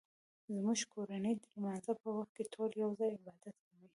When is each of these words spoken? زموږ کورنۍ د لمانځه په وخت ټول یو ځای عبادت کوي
زموږ 0.53 0.79
کورنۍ 0.93 1.33
د 1.37 1.43
لمانځه 1.53 1.93
په 2.01 2.09
وخت 2.17 2.35
ټول 2.53 2.69
یو 2.83 2.89
ځای 2.99 3.09
عبادت 3.17 3.55
کوي 3.67 3.87